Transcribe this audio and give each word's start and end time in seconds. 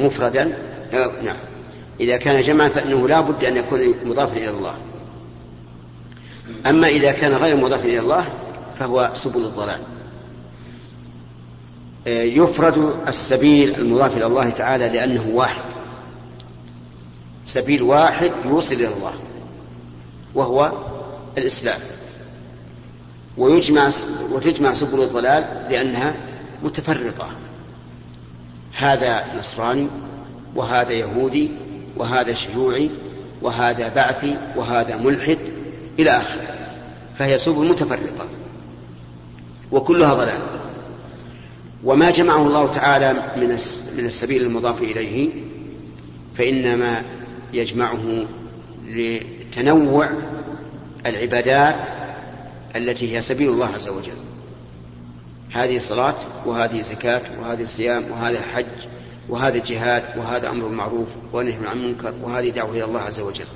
مفردا 0.00 0.58
نعم. 1.22 1.36
إذا 2.00 2.16
كان 2.16 2.40
جمعا 2.40 2.68
فإنه 2.68 3.08
لا 3.08 3.20
بد 3.20 3.44
أن 3.44 3.56
يكون 3.56 3.94
مضافا 4.04 4.36
إلى 4.36 4.50
الله. 4.50 4.74
أما 6.66 6.88
إذا 6.88 7.12
كان 7.12 7.32
غير 7.32 7.56
مضاف 7.56 7.84
إلى 7.84 7.98
الله 7.98 8.28
فهو 8.78 9.10
سبل 9.14 9.40
الضلال. 9.40 9.80
آه، 12.06 12.22
يفرد 12.22 12.96
السبيل 13.08 13.74
المضاف 13.74 14.16
إلى 14.16 14.26
الله 14.26 14.50
تعالى 14.50 14.88
لأنه 14.88 15.26
واحد. 15.32 15.64
سبيل 17.46 17.82
واحد 17.82 18.32
يوصل 18.44 18.74
إلى 18.74 18.88
الله 18.88 19.12
وهو 20.34 20.72
الإسلام. 21.38 21.80
ويجمع 23.38 23.90
وتجمع 24.32 24.74
سبل 24.74 25.02
الضلال 25.02 25.66
لأنها 25.70 26.14
متفرقة. 26.62 27.28
هذا 28.78 29.24
نصراني 29.38 29.86
وهذا 30.54 30.92
يهودي 30.92 31.50
وهذا 31.96 32.34
شيوعي 32.34 32.90
وهذا 33.42 33.88
بعثي 33.88 34.36
وهذا 34.56 34.96
ملحد 34.96 35.38
إلى 35.98 36.10
آخره. 36.10 36.54
فهي 37.18 37.38
سبل 37.38 37.68
متفرقة 37.68 38.26
وكلها 39.72 40.14
ضلال. 40.14 40.40
وما 41.84 42.10
جمعه 42.10 42.46
الله 42.46 42.66
تعالى 42.66 43.12
من 43.36 43.48
من 43.96 44.06
السبيل 44.06 44.42
المضاف 44.42 44.82
إليه 44.82 45.30
فإنما 46.34 47.02
يجمعه 47.52 48.26
لتنوع 48.88 50.10
العبادات 51.06 51.86
التي 52.76 53.16
هي 53.16 53.20
سبيل 53.20 53.48
الله 53.48 53.68
عز 53.74 53.88
وجل. 53.88 54.37
هذه 55.52 55.78
صلاة 55.78 56.14
وهذه 56.46 56.80
زكاة 56.80 57.22
وهذه 57.40 57.64
صيام 57.64 58.04
وهذا 58.10 58.42
حج 58.42 58.66
وهذا 59.28 59.58
جهاد 59.58 60.02
وهذا 60.16 60.50
أمر 60.50 60.68
معروف 60.68 61.08
ونهي 61.32 61.66
عن 61.66 61.78
المنكر 61.78 62.14
وهذه 62.22 62.50
دعوة 62.50 62.70
إلى 62.70 62.84
الله 62.84 63.00
عز 63.00 63.20
وجل. 63.20 63.46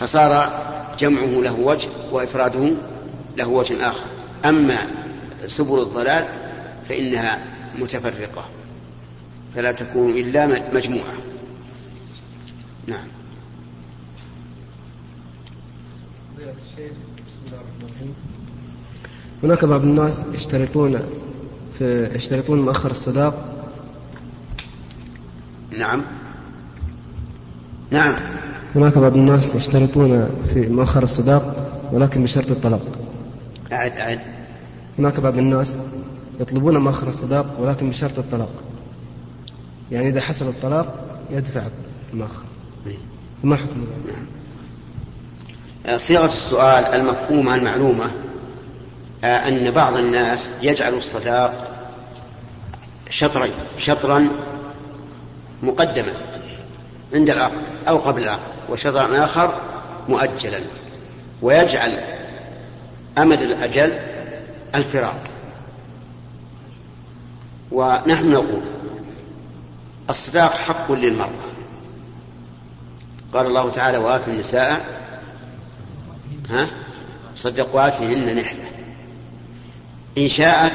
فصار 0.00 0.60
جمعه 0.98 1.40
له 1.40 1.60
وجه 1.60 1.88
وإفراده 2.12 2.70
له 3.36 3.48
وجه 3.48 3.88
آخر. 3.88 4.06
أما 4.44 4.78
سبل 5.46 5.80
الضلال 5.80 6.26
فإنها 6.88 7.44
متفرقة. 7.78 8.44
فلا 9.54 9.72
تكون 9.72 10.10
إلا 10.10 10.46
مجموعة. 10.74 11.14
نعم. 12.86 13.06
هناك 19.42 19.64
بعض 19.64 19.82
الناس 19.82 20.26
يشترطون 20.34 21.00
في 21.78 22.10
يشترطون 22.14 22.60
مؤخر 22.60 22.90
الصداق. 22.90 23.64
نعم. 25.78 26.02
نعم. 27.90 28.16
هناك 28.74 28.98
بعض 28.98 29.14
الناس 29.14 29.54
يشترطون 29.54 30.28
في 30.54 30.68
مؤخر 30.68 31.02
الصداق 31.02 31.72
ولكن 31.92 32.22
بشرط 32.22 32.50
الطلاق 32.50 32.82
أعد 33.72 33.92
أعد. 33.92 34.20
هناك 34.98 35.20
بعض 35.20 35.38
الناس 35.38 35.80
يطلبون 36.40 36.78
مؤخر 36.78 37.08
الصداق 37.08 37.60
ولكن 37.60 37.90
بشرط 37.90 38.18
الطلاق 38.18 38.50
يعني 39.92 40.08
إذا 40.08 40.20
حصل 40.20 40.48
الطلاق 40.48 41.18
يدفع 41.30 41.62
المؤخر. 42.12 42.44
ما 43.44 43.56
حكم؟ 43.56 43.86
نعم. 44.06 45.98
صيغة 45.98 46.26
السؤال 46.26 46.84
المفهومة 46.84 47.54
المعلومة 47.54 48.04
آه، 48.04 48.25
أن 49.26 49.70
بعض 49.70 49.96
الناس 49.96 50.50
يجعل 50.62 50.94
الصداق 50.94 51.72
شطرين 53.10 53.52
شطرا 53.78 54.28
مقدما 55.62 56.12
عند 57.14 57.30
العقد 57.30 57.62
أو 57.88 57.98
قبل 57.98 58.22
العقد 58.22 58.52
وشطرا 58.70 59.24
آخر 59.24 59.60
مؤجلا 60.08 60.60
ويجعل 61.42 62.00
أمد 63.18 63.42
الأجل 63.42 63.92
الفراق. 64.74 65.20
ونحن 67.72 68.30
نقول 68.30 68.62
الصداق 70.10 70.52
حق 70.52 70.92
للمرأة. 70.92 71.30
قال 73.34 73.46
الله 73.46 73.70
تعالى 73.70 73.98
وآتوا 73.98 74.32
النساء 74.32 74.86
ها 76.50 76.70
صدقواتهن 77.34 78.36
نحلة. 78.36 78.75
إن 80.18 80.28
شاءت 80.28 80.72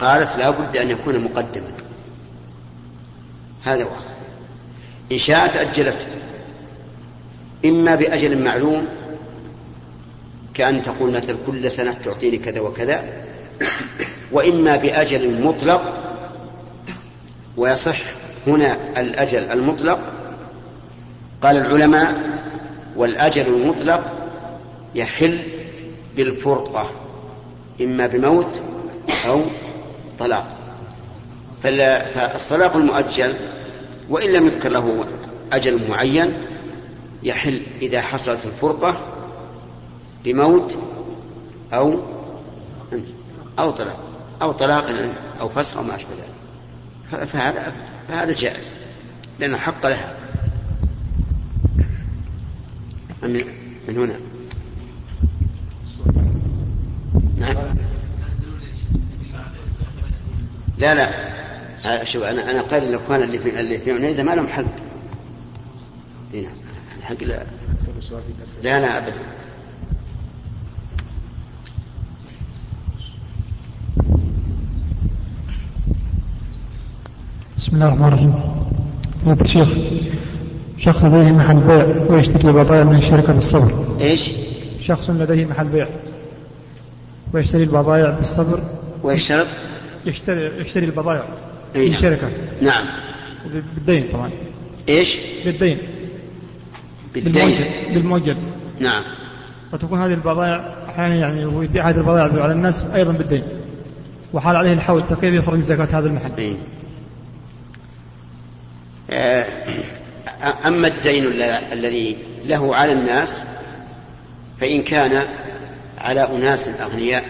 قالت 0.00 0.36
لا 0.36 0.50
بد 0.50 0.76
أن 0.76 0.90
يكون 0.90 1.24
مقدما. 1.24 1.72
هذا 3.64 3.84
واحد. 3.84 4.04
إن 5.12 5.18
شاءت 5.18 5.56
أجلته 5.56 6.06
إما 7.64 7.94
بأجل 7.94 8.44
معلوم 8.44 8.86
كأن 10.54 10.82
تقول 10.82 11.12
مثل 11.12 11.36
كل 11.46 11.70
سنة 11.70 11.96
تعطيني 12.04 12.38
كذا 12.38 12.60
وكذا 12.60 13.24
وإما 14.32 14.76
بأجل 14.76 15.42
مطلق 15.42 15.98
ويصح 17.56 17.98
هنا 18.46 19.00
الأجل 19.00 19.44
المطلق. 19.44 19.98
قال 21.42 21.56
العلماء 21.56 22.14
والأجل 22.96 23.46
المطلق 23.46 24.12
يحل 24.94 25.38
بالفرقة. 26.16 26.90
إما 27.80 28.06
بموت 28.06 28.48
أو 29.26 29.42
طلاق. 30.18 30.56
فالصلاق 31.62 32.76
المؤجل 32.76 33.34
وإن 34.08 34.32
لم 34.32 34.46
يذكر 34.46 34.68
له 34.68 35.04
أجل 35.52 35.88
معين 35.88 36.32
يحل 37.22 37.62
إذا 37.82 38.00
حصلت 38.00 38.46
الفرقة 38.46 39.00
بموت 40.24 40.78
أو 41.72 42.00
أو 43.58 43.70
طلاق 43.70 43.98
أو 44.42 44.52
طلاق 44.52 45.10
أو 45.40 45.48
فسخ 45.48 45.76
أو 45.76 45.82
ما 45.82 45.94
أشبه 45.94 46.08
ذلك. 46.10 47.24
فهذا 47.24 47.72
فهذا 48.08 48.32
جائز 48.32 48.68
لأن 49.38 49.54
الحق 49.54 49.86
لها. 49.86 50.16
من 53.22 53.44
هنا 53.88 54.20
نعم 57.38 57.56
لا 60.84 60.94
لا. 60.94 62.04
شوف 62.04 62.22
أنا 62.22 62.50
أنا 62.50 62.60
قال 62.60 62.82
الإخوان 62.82 63.22
اللي 63.22 63.38
في 63.38 63.60
اللي 63.60 63.78
في 63.78 63.92
عنيزة 63.92 64.22
ما 64.22 64.34
لهم 64.34 64.48
حق 64.48 64.64
هنا 66.34 66.48
الحق 66.98 67.22
لا. 67.22 67.42
لا 68.62 68.80
لا 68.80 68.98
ابدا. 68.98 69.12
بسم 77.56 77.76
الله 77.76 77.86
الرحمن 77.86 78.08
الرحيم. 78.08 78.34
فضيلة 79.24 79.40
الشيخ 79.40 79.68
شخص 80.78 81.04
لديه 81.04 81.32
محل 81.32 81.56
بيع 81.56 81.86
ويشتري 82.10 82.48
البضائع 82.48 82.84
من 82.84 82.96
الشركة 82.96 83.32
بالصبر. 83.32 83.96
إيش؟ 84.00 84.30
شخص 84.80 85.10
لديه 85.10 85.44
محل 85.44 85.68
بيع 85.68 85.88
ويشتري 87.32 87.62
البضائع 87.62 88.10
بالصبر. 88.10 88.62
ويشترط؟ 89.02 89.46
يشتري 90.06 90.60
يشتري 90.60 90.84
البضائع 90.84 91.24
أي 91.76 91.84
من 91.84 91.90
نعم. 91.90 92.00
شركة. 92.00 92.30
نعم. 92.62 92.86
بالدين 93.74 94.08
طبعا. 94.12 94.30
إيش؟ 94.88 95.16
بالدين. 95.44 95.78
بالدين. 97.14 97.32
بالمؤجل 97.32 97.94
بالمؤجل 97.94 98.36
نعم. 98.80 99.02
وتكون 99.72 100.00
هذه 100.00 100.12
البضائع 100.14 100.74
أحيانا 100.88 101.14
يعني 101.14 101.44
هو 101.44 101.62
يبيع 101.62 101.88
هذه 101.88 101.96
البضائع 101.96 102.42
على 102.42 102.52
الناس 102.52 102.82
أيضا 102.94 103.12
بالدين. 103.12 103.42
وحال 104.32 104.56
عليه 104.56 104.72
الحول 104.72 105.02
فكيف 105.02 105.34
يخرج 105.34 105.60
زكاة 105.60 105.98
هذا 105.98 106.06
المحل؟ 106.06 106.30
إيه. 106.38 106.56
آه، 109.10 109.44
أما 110.66 110.88
الدين 110.88 111.24
ال- 111.24 111.42
الذي 111.42 112.16
له 112.44 112.76
على 112.76 112.92
الناس 112.92 113.44
فإن 114.60 114.82
كان 114.82 115.22
على 115.98 116.20
أناس 116.20 116.68
أغنياء 116.68 117.24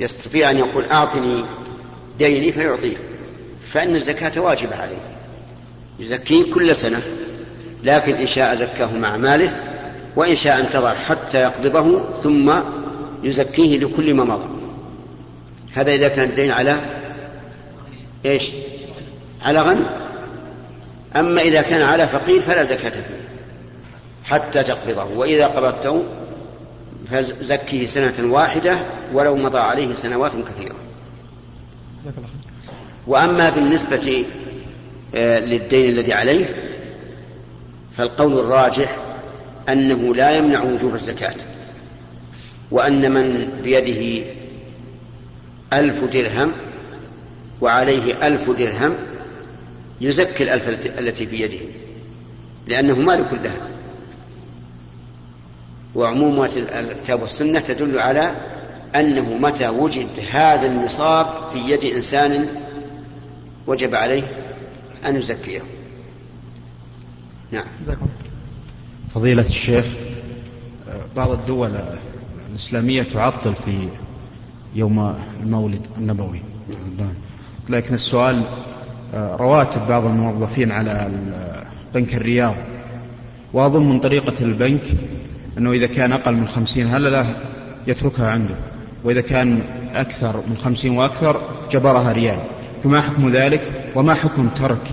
يستطيع 0.00 0.50
أن 0.50 0.58
يقول 0.58 0.84
أعطني 0.84 1.44
ديني 2.18 2.52
فيعطيه 2.52 2.96
فإن 3.72 3.96
الزكاة 3.96 4.40
واجبة 4.40 4.76
عليه. 4.76 5.00
يزكيه 5.98 6.52
كل 6.52 6.76
سنة 6.76 7.02
لكن 7.84 8.14
إن 8.14 8.26
شاء 8.26 8.54
زكاه 8.54 8.96
مع 8.96 9.16
ماله 9.16 9.62
وإن 10.16 10.36
شاء 10.36 10.60
انتظر 10.60 10.94
حتى 10.94 11.42
يقبضه 11.42 12.00
ثم 12.22 12.60
يزكيه 13.22 13.78
لكل 13.78 14.14
ما 14.14 14.24
مضى. 14.24 14.48
هذا 15.74 15.92
إذا 15.92 16.08
كان 16.08 16.30
الدين 16.30 16.50
على 16.50 16.80
إيش؟ 18.24 18.50
على 19.44 19.60
غني 19.60 19.84
أما 21.16 21.40
إذا 21.40 21.62
كان 21.62 21.82
على 21.82 22.06
فقير 22.06 22.42
فلا 22.42 22.62
زكاة 22.64 22.90
فيه 22.90 23.26
حتى 24.24 24.62
تقبضه 24.62 25.04
وإذا 25.04 25.46
قبضته 25.46 26.04
فزكيه 27.10 27.86
سنة 27.86 28.32
واحدة 28.32 28.78
ولو 29.12 29.36
مضى 29.36 29.58
عليه 29.58 29.94
سنوات 29.94 30.32
كثيرة. 30.32 30.74
وأما 33.06 33.50
بالنسبة 33.50 34.24
آه، 35.14 35.38
للدين 35.38 35.90
الذي 35.90 36.12
عليه 36.12 36.54
فالقول 37.96 38.38
الراجح 38.38 38.96
أنه 39.68 40.14
لا 40.14 40.36
يمنع 40.36 40.62
وجوب 40.62 40.94
الزكاة 40.94 41.34
وأن 42.70 43.12
من 43.12 43.50
بيده 43.62 44.26
ألف 45.72 46.04
درهم 46.04 46.52
وعليه 47.60 48.26
ألف 48.26 48.50
درهم 48.50 48.94
يزكي 50.00 50.44
الألف 50.44 50.86
التي 50.98 51.26
في 51.26 51.40
يده 51.40 51.58
لأنه 52.66 52.98
مال 52.98 53.28
كلها 53.30 53.75
وعمومات 55.94 56.56
الكتاب 56.56 57.22
والسنة 57.22 57.60
تدل 57.60 57.98
على 57.98 58.34
أنه 58.96 59.34
متى 59.34 59.68
وجد 59.68 60.08
هذا 60.30 60.66
النصاب 60.66 61.26
في 61.52 61.58
يد 61.58 61.84
إنسان 61.84 62.48
وجب 63.66 63.94
عليه 63.94 64.22
أن 65.06 65.16
يزكيه. 65.16 65.60
نعم. 67.52 67.64
فضيلة 69.14 69.46
الشيخ 69.46 69.84
بعض 71.16 71.30
الدول 71.30 71.80
الإسلامية 72.50 73.02
تعطل 73.02 73.54
في 73.54 73.88
يوم 74.74 75.14
المولد 75.42 75.86
النبوي. 75.98 76.40
لكن 77.68 77.94
السؤال 77.94 78.42
رواتب 79.14 79.88
بعض 79.88 80.04
الموظفين 80.04 80.72
على 80.72 81.10
بنك 81.94 82.14
الرياض. 82.14 82.54
وأظن 83.52 83.88
من 83.88 84.00
طريقة 84.00 84.34
البنك 84.40 84.82
أنه 85.58 85.72
إذا 85.72 85.86
كان 85.86 86.12
أقل 86.12 86.34
من 86.34 86.48
خمسين 86.48 86.86
هل 86.86 87.02
لا 87.02 87.26
يتركها 87.86 88.30
عنده؟ 88.30 88.54
وإذا 89.04 89.20
كان 89.20 89.62
أكثر 89.94 90.42
من 90.46 90.56
خمسين 90.56 90.98
وأكثر 90.98 91.40
جبرها 91.72 92.12
ريال. 92.12 92.38
فما 92.84 93.00
حكم 93.00 93.28
ذلك؟ 93.28 93.92
وما 93.94 94.14
حكم 94.14 94.48
ترك 94.48 94.90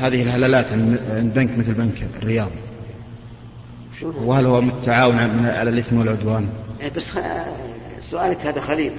هذه 0.00 0.22
الهلالات 0.22 0.72
عند 0.72 1.32
بنك 1.34 1.58
مثل 1.58 1.74
بنك 1.74 2.08
الرياض؟ 2.22 2.50
وهل 4.02 4.46
هو 4.46 4.60
متعاون 4.60 5.18
على 5.46 5.70
الإثم 5.70 5.98
والعدوان؟ 5.98 6.48
إيه، 6.80 6.90
بس 6.90 7.10
سؤالك 8.00 8.46
هذا 8.46 8.60
خليط. 8.60 8.92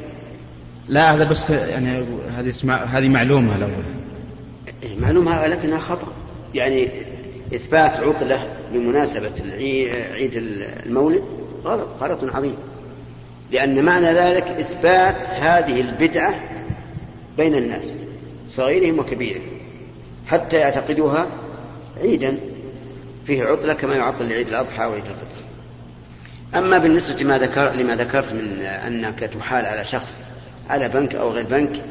لا 0.90 1.16
هذا 1.16 1.24
بس 1.24 1.50
يعني 1.50 2.04
هذه 2.38 2.54
هذه 2.86 3.10
معلومة 3.10 3.56
الأول. 3.56 3.72
إيه، 4.84 5.00
معلومة 5.00 5.48
لكنها 5.48 5.80
خطأ. 5.80 6.08
يعني 6.56 6.90
إثبات 7.56 8.00
عطلة 8.00 8.48
بمناسبة 8.74 9.32
عيد 10.14 10.32
المولد 10.36 11.24
غلط 11.64 11.88
غلط 12.02 12.36
عظيم. 12.36 12.56
لأن 13.52 13.86
معنى 13.86 14.14
ذلك 14.14 14.44
إثبات 14.44 15.26
هذه 15.26 15.82
البدعة 15.82 16.36
بين 17.38 17.56
الناس 17.56 17.86
صغيرهم 18.50 19.00
وكبيرهم 19.00 19.48
حتى 20.28 20.58
يعتقدوها 20.58 21.28
عيدا. 22.02 22.38
فيه 23.28 23.44
عطلة 23.44 23.74
كما 23.74 23.96
يعطل 23.96 24.30
لعيد 24.30 24.48
الأضحى 24.48 24.86
وعيد 24.86 25.04
الفطر. 25.04 25.38
أما 26.56 26.78
بالنسبة 26.78 27.24
ما 27.24 27.38
ذكر 27.38 27.72
لما 27.72 27.96
ذكرت 27.96 28.34
من 28.34 28.62
أنك 28.62 29.20
تحال 29.20 29.66
على 29.66 29.86
شخص 29.86 30.22
على 30.70 30.90
بنك 30.90 31.16
أو 31.16 31.32
غير 31.32 31.46
بنك 31.46 31.82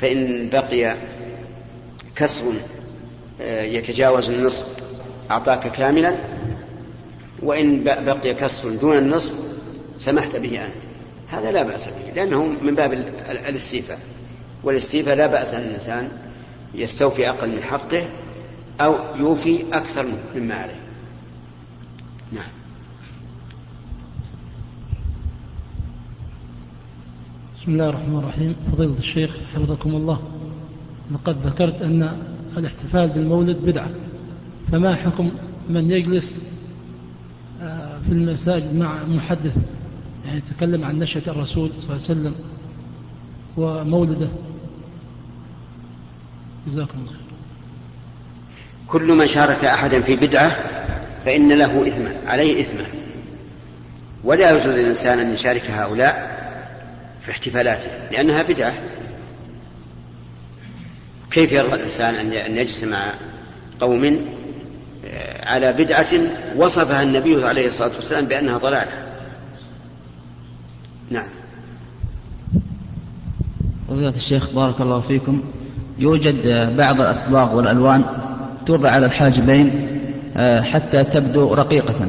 فإن 0.00 0.48
بقي 0.48 0.96
كسر 2.16 2.52
يتجاوز 3.46 4.30
النصف. 4.30 4.80
أعطاك 5.30 5.72
كاملا. 5.72 6.18
وإن 7.42 7.84
بقي 7.84 8.34
كسر 8.34 8.76
دون 8.76 8.98
النصف 8.98 9.34
سمحت 9.98 10.36
به 10.36 10.66
أنت. 10.66 10.82
هذا 11.28 11.52
لا 11.52 11.62
بأس 11.62 11.84
به 11.84 12.12
لأنه 12.16 12.44
من 12.44 12.74
باب 12.74 12.92
الاستيفاء. 13.30 13.98
والاستيفاء 14.64 15.14
لا 15.14 15.26
بأس 15.26 15.54
أن 15.54 15.62
الإنسان 15.62 16.08
يستوفي 16.74 17.28
أقل 17.28 17.56
من 17.56 17.62
حقه 17.62 18.08
أو 18.80 18.94
يوفي 19.16 19.64
أكثر 19.72 20.06
مما 20.36 20.54
عليه. 20.54 20.80
نعم. 22.32 22.50
بسم 27.60 27.72
الله 27.72 27.88
الرحمن 27.88 28.18
الرحيم. 28.18 28.56
فضيلة 28.72 28.98
الشيخ 28.98 29.36
حفظكم 29.54 29.90
الله. 29.90 30.22
لقد 31.14 31.46
ذكرت 31.46 31.82
أن 31.82 32.18
الاحتفال 32.56 33.08
بالمولد 33.08 33.56
بدعة. 33.56 33.90
فما 34.72 34.94
حكم 34.96 35.30
من 35.68 35.90
يجلس 35.90 36.40
آه، 37.62 37.98
في 38.06 38.12
المساجد 38.12 38.74
مع 38.74 39.04
محدث؟ 39.08 39.56
يعني 40.26 40.38
يتكلم 40.38 40.84
عن 40.84 40.98
نشأة 40.98 41.22
الرسول 41.28 41.70
صلى 41.78 41.96
الله 41.96 42.06
عليه 42.08 42.20
وسلم 42.20 42.34
ومولده. 43.56 44.28
جزاكم 46.66 46.98
الله 46.98 47.12
كل 48.86 49.12
من 49.12 49.26
شارك 49.26 49.64
أحدا 49.64 50.00
في 50.00 50.16
بدعة 50.16 50.56
فإن 51.24 51.52
له 51.52 51.88
إثما 51.88 52.14
عليه 52.26 52.60
إثما 52.60 52.84
ولا 54.24 54.50
يجوز 54.50 54.66
للإنسان 54.66 55.18
أن 55.18 55.34
يشارك 55.34 55.70
هؤلاء 55.70 56.40
في 57.20 57.30
احتفالاته 57.30 57.88
لأنها 58.12 58.42
بدعة. 58.42 58.74
كيف 61.30 61.52
يرضى 61.52 61.74
الإنسان 61.74 62.14
أن 62.14 62.56
يجلس 62.56 62.84
مع 62.84 63.12
قوم 63.80 64.20
على 65.46 65.72
بدعة 65.72 66.08
وصفها 66.56 67.02
النبي 67.02 67.44
عليه 67.44 67.66
الصلاة 67.66 67.90
والسلام 67.96 68.24
بأنها 68.24 68.58
ضلالة؟ 68.58 68.92
نعم. 71.10 71.28
فضيلة 73.88 74.16
الشيخ 74.16 74.50
بارك 74.54 74.80
الله 74.80 75.00
فيكم. 75.00 75.44
يوجد 75.98 76.46
بعض 76.76 77.00
الأصباغ 77.00 77.56
والألوان 77.56 78.04
توضع 78.66 78.90
على 78.90 79.06
الحاجبين 79.06 79.86
آه، 80.36 80.60
حتى 80.60 81.04
تبدو 81.04 81.54
رقيقة 81.54 82.08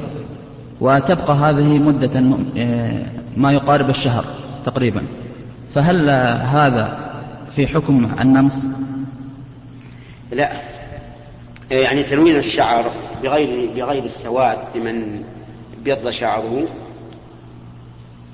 وتبقى 0.81 1.33
هذه 1.35 1.79
مدة 1.79 2.19
آه، 2.57 3.06
ما 3.38 3.51
يقارب 3.51 3.89
الشهر 3.89 4.25
تقريبا. 4.65 5.03
فهل 5.75 6.09
هذا 6.39 6.97
في 7.56 7.67
حكم 7.67 8.12
النمص؟ 8.21 8.65
لا. 10.31 10.61
يعني 11.71 12.03
تلوين 12.03 12.35
الشعر 12.35 12.91
بغير 13.23 13.71
بغير 13.71 14.03
السواد 14.03 14.57
لمن 14.75 15.23
ابيض 15.81 16.09
شعره 16.09 16.67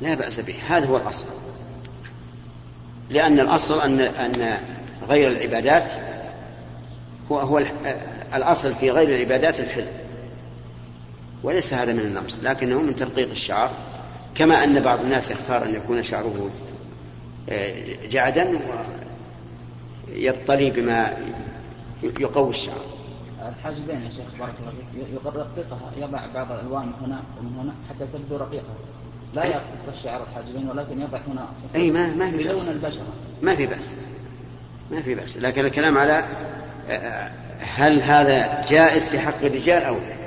لا 0.01 0.13
بأس 0.13 0.39
به. 0.39 0.55
هذا 0.67 0.85
هو 0.85 0.97
الأصل. 0.97 1.25
لأن 3.09 3.39
الأصل 3.39 3.81
أن 3.81 3.99
أن 3.99 4.57
غير 5.09 5.27
العبادات 5.27 5.91
هو 7.31 7.39
هو 7.39 7.61
الأصل 8.33 8.73
في 8.73 8.91
غير 8.91 9.09
العبادات 9.09 9.59
الحلم. 9.59 9.91
وليس 11.43 11.73
هذا 11.73 11.93
من 11.93 11.99
النقص. 11.99 12.39
لكنه 12.43 12.81
من 12.81 12.95
ترقيق 12.95 13.29
الشعر. 13.29 13.71
كما 14.35 14.63
أن 14.63 14.79
بعض 14.79 14.99
الناس 14.99 15.31
يختار 15.31 15.65
أن 15.65 15.75
يكون 15.75 16.03
شعره 16.03 16.51
آه، 17.49 17.73
جعدا 18.09 18.59
ويطلي 20.09 20.71
بما 20.71 21.13
يقوي 22.03 22.49
الشعر. 22.49 22.81
الحاجبين 23.41 24.01
يا 24.01 24.09
شيخ 24.09 24.39
بارك 24.39 24.53
الله 24.59 24.71
فيك. 24.71 25.09
يرققها 25.25 25.91
يضع 25.97 26.25
بعض 26.33 26.51
الألوان 26.51 26.91
هنا 27.01 27.23
ومن 27.39 27.59
هنا 27.59 27.73
حتى 27.89 28.07
تبدو 28.13 28.37
رقيقه 28.37 28.75
لا 29.33 29.45
يقص 29.45 29.87
الشعر 29.97 30.23
الحاجبين 30.23 30.69
ولكن 30.69 31.01
يضع 31.01 31.19
هنا 31.27 31.49
اي 31.75 31.91
ما 31.91 32.07
ما 32.07 32.31
في 32.31 32.43
بأس. 32.43 32.67
البشرة. 32.67 33.13
ما 33.41 33.55
في 33.55 33.65
بأس. 33.65 33.89
ما 34.91 35.01
في 35.01 35.15
بأس. 35.15 35.37
لكن 35.37 35.65
الكلام 35.65 35.97
على 35.97 36.25
هل 37.59 38.01
هذا 38.01 38.65
جائز 38.65 39.07
في 39.07 39.19
حق 39.19 39.43
الرجال 39.43 39.83
أو 39.83 39.95
لا؟ 39.95 40.17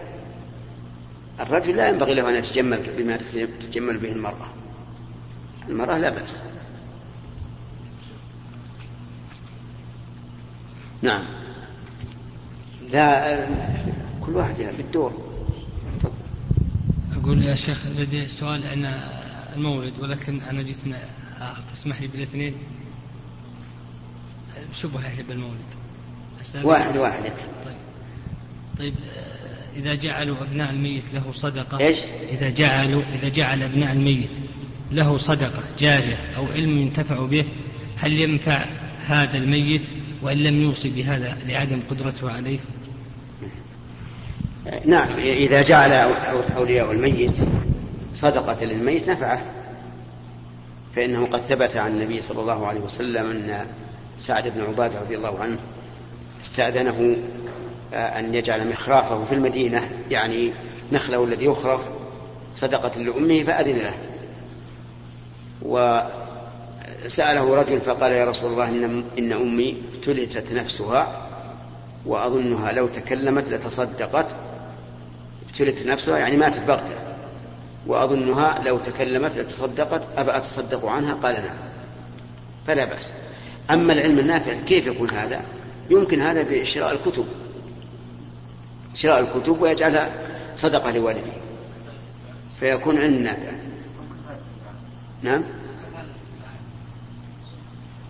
الرجل 1.40 1.76
لا 1.76 1.88
ينبغي 1.88 2.14
له 2.14 2.28
أن 2.30 2.34
يتجمل 2.34 2.80
بما 2.98 3.16
تتجمل 3.60 3.98
به 3.98 4.12
المرأة. 4.12 4.48
المرأة 5.68 5.98
لا 5.98 6.10
بأس. 6.10 6.42
نعم. 11.02 11.24
لا 12.92 13.47
كل 14.26 14.32
واحد 14.37 14.56
بالدور. 14.76 15.12
أقول 17.16 17.42
يا 17.42 17.54
شيخ 17.54 17.87
لدي 17.87 18.28
سؤال 18.28 18.66
عن 18.66 18.85
المولد 19.56 19.92
ولكن 20.00 20.40
أنا 20.40 20.62
جيت 20.62 20.76
تسمح 21.73 22.00
لي 22.00 22.06
بالاثنين؟ 22.06 22.54
شبهة 24.73 25.23
بالمولد. 25.28 25.70
واحد 26.62 26.97
واحد 26.97 27.23
طيب. 27.64 27.76
طيب 28.78 28.94
إذا 29.76 29.94
جعلوا 29.94 30.37
أبناء 30.42 30.70
الميت 30.70 31.14
له 31.14 31.32
صدقة 31.32 31.80
إيش؟ 31.80 31.99
إذا 32.28 32.50
جعلوا 32.50 33.02
إذا 33.14 33.28
جعل 33.28 33.62
أبناء 33.62 33.92
الميت 33.92 34.30
له 34.92 35.16
صدقة 35.16 35.62
جارية 35.78 36.16
أو 36.37 36.47
علم 36.47 36.78
ينتفع 36.78 37.26
به 37.26 37.44
هل 37.97 38.12
ينفع 38.12 38.66
هذا 39.06 39.37
الميت؟ 39.37 39.82
وإن 40.23 40.38
لم 40.38 40.62
يوصي 40.62 40.88
بهذا 40.88 41.38
لعدم 41.47 41.80
قدرته 41.90 42.30
عليه؟ 42.30 42.59
نعم 44.84 45.18
إذا 45.18 45.62
جعل 45.62 45.92
أولياء 46.56 46.92
الميت 46.92 47.36
صدقة 48.14 48.64
للميت 48.64 49.08
نفعه. 49.08 49.42
فإنه 50.96 51.26
قد 51.26 51.40
ثبت 51.40 51.76
عن 51.76 51.90
النبي 51.90 52.22
صلى 52.22 52.40
الله 52.40 52.66
عليه 52.66 52.80
وسلم 52.80 53.30
أن 53.30 53.66
سعد 54.18 54.48
بن 54.48 54.60
عبادة 54.60 55.00
رضي 55.00 55.16
الله 55.16 55.38
عنه 55.38 55.58
استأذنه 56.40 57.16
آه، 57.94 58.18
أن 58.18 58.34
يجعل 58.34 58.68
مخرافه 58.68 59.24
في 59.24 59.34
المدينة 59.34 59.90
يعني 60.10 60.52
نخله 60.92 61.24
الذي 61.24 61.44
يخرف 61.44 61.80
صدقة 62.56 62.98
لأمه 62.98 63.42
فأذن 63.42 63.76
له. 63.76 63.94
وسأله 65.62 67.54
رجل 67.56 67.80
فقال 67.80 68.12
يا 68.12 68.24
رسول 68.24 68.52
الله 68.52 68.68
إن, 69.18 69.32
أمي 69.32 69.82
ابتلتت 69.94 70.52
نفسها 70.52 71.26
وأظنها 72.06 72.72
لو 72.72 72.86
تكلمت 72.86 73.48
لتصدقت 73.48 74.26
ابتلت 75.50 75.87
نفسها 75.87 76.19
يعني 76.19 76.37
ماتت 76.37 76.61
بغتة. 76.61 76.99
وأظنها 77.87 78.62
لو 78.64 78.78
تكلمت 78.78 79.37
لتصدقت 79.37 80.02
أبا 80.16 80.37
أتصدق 80.37 80.87
عنها؟ 80.87 81.14
قال 81.14 81.35
نعم. 81.35 81.57
فلا 82.66 82.85
بأس. 82.85 83.12
أما 83.71 83.92
العلم 83.92 84.19
النافع 84.19 84.61
كيف 84.61 84.87
يكون 84.87 85.11
هذا؟ 85.11 85.42
يمكن 85.90 86.21
هذا 86.21 86.42
بشراء 86.42 86.92
الكتب. 86.92 87.25
شراء 88.95 89.21
الكتب 89.21 89.61
ويجعلها 89.61 90.11
صدقة 90.57 90.90
لوالده 90.90 91.33
فيكون 92.61 92.99
علم 92.99 93.23
نافع. 93.23 93.52
نعم؟ 95.23 95.42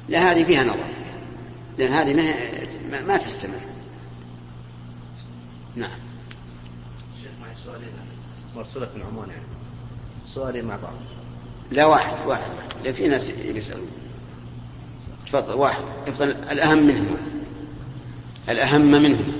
لا 0.09 0.33
هذه 0.33 0.45
فيها 0.45 0.65
نظر. 0.65 0.91
لأن 1.79 1.93
هذه 1.93 2.15
ما, 2.91 3.01
ما 3.01 3.17
تستمر. 3.17 3.61
نعم. 5.77 6.10
سؤالين. 7.65 7.89
مرسولة 8.57 8.89
من 8.97 9.03
عمان 9.03 9.31
يعني. 9.31 9.47
سؤالين 10.27 10.65
مع 10.65 10.77
بعض. 10.77 10.95
لا 11.73 11.85
واحد 11.87 12.27
واحد. 12.27 12.51
لا 12.85 12.93
في 12.93 13.09
ناس 13.09 13.31
يسألون. 13.31 13.91
تفضل 15.27 15.55
واحد. 15.55 15.83
يفضل 16.09 16.31
الأهم 16.31 16.87
منهما 16.87 17.17
الأهم 18.49 18.81
منهما 18.81 19.33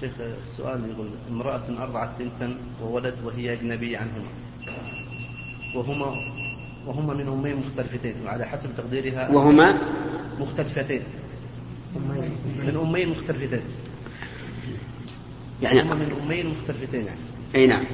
شيخ 0.00 0.12
السؤال 0.46 0.90
يقول 0.90 1.08
امرأة 1.30 1.64
أرضعت 1.78 2.10
بنتا 2.18 2.58
وولد 2.82 3.14
وهي 3.24 3.52
أجنبية 3.52 3.98
عنهما. 3.98 4.30
وهما 5.76 6.06
وهما 6.86 7.14
من 7.14 7.28
أمين 7.28 7.56
مختلفتين. 7.56 8.14
وعلى 8.24 8.44
حسب 8.44 8.70
تقديرها 8.76 9.30
وهما؟ 9.30 9.78
مختلفتين. 10.40 11.02
من 11.96 12.76
أمين 12.86 13.08
مختلفتين. 13.08 13.62
يعني 15.62 15.82
هما 15.82 15.94
من 15.94 16.20
أمين 16.24 16.46
مختلفتين 16.46 17.06
يعني. 17.06 17.20
أي 17.54 17.66
نعم. 17.66 17.84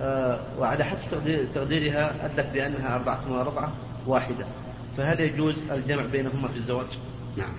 آه 0.00 0.40
وعلى 0.58 0.84
حسب 0.84 1.02
تقدير 1.10 1.46
تقديرها 1.54 2.14
أدت 2.24 2.46
بأنها 2.54 2.94
أرضعتهما 2.94 3.42
رضعة 3.42 3.72
واحدة. 4.06 4.46
فهل 4.96 5.20
يجوز 5.20 5.54
الجمع 5.70 6.02
بينهما 6.02 6.48
في 6.48 6.56
الزواج؟ 6.56 6.86
نعم. 7.36 7.52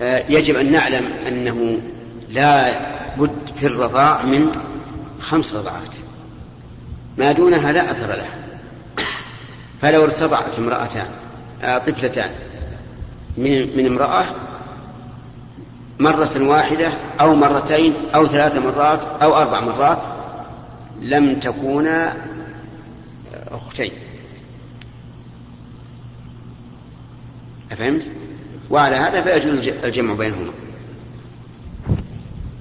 آه، 0.00 0.24
يجب 0.28 0.56
أن 0.56 0.72
نعلم 0.72 1.12
أنه 1.26 1.80
لا 2.28 2.72
بد 3.16 3.50
في 3.56 3.66
الرضاع 3.66 4.22
من 4.22 4.52
خمس 5.20 5.54
رضعات. 5.54 5.96
ما 7.18 7.32
دونها 7.32 7.72
لا 7.72 7.90
أثر 7.90 8.06
له. 8.06 8.28
فلو 9.80 10.04
ارتضعت 10.04 10.58
امرأتان 10.58 11.10
آه، 11.62 11.78
طفلتان 11.78 12.30
من 13.36 13.76
من 13.76 13.86
امرأة 13.86 14.24
مرة 16.02 16.48
واحدة 16.48 16.92
أو 17.20 17.34
مرتين 17.34 17.94
أو 18.14 18.26
ثلاث 18.26 18.56
مرات 18.56 19.00
أو 19.22 19.34
أربع 19.34 19.60
مرات 19.60 19.98
لم 21.00 21.40
تكونا 21.40 22.16
أختين. 23.48 23.92
أفهمت؟ 27.72 28.02
وعلى 28.70 28.96
هذا 28.96 29.22
فيجوز 29.22 29.68
الجمع 29.68 30.14
بينهما. 30.14 30.52